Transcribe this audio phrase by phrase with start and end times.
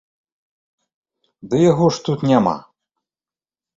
[1.51, 2.57] Ды яго ж тут няма.